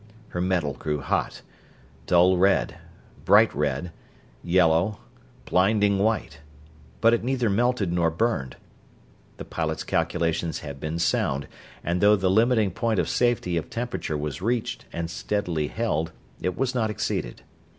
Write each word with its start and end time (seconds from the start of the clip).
Her 0.29 0.41
metal 0.41 0.73
grew 0.73 0.99
hot: 0.99 1.43
dull 2.07 2.35
red, 2.35 2.79
bright 3.23 3.53
red 3.53 3.91
yellow, 4.43 4.97
blinding 5.45 5.99
white; 5.99 6.39
but 7.01 7.13
it 7.13 7.23
neither 7.23 7.51
melted 7.51 7.93
nor 7.93 8.09
burned. 8.09 8.57
The 9.37 9.45
pilot's 9.45 9.83
calculations 9.83 10.61
had 10.61 10.79
been 10.79 10.97
sound, 10.97 11.47
and 11.83 12.01
though 12.01 12.15
the 12.15 12.31
limiting 12.31 12.71
point 12.71 12.97
of 12.97 13.07
safety 13.07 13.57
of 13.57 13.69
temperature 13.69 14.17
was 14.17 14.41
reached 14.41 14.85
and 14.91 15.07
steadily 15.07 15.67
held, 15.67 16.11
it 16.41 16.57
was 16.57 16.73
not 16.73 16.89
exceeded. 16.89 17.43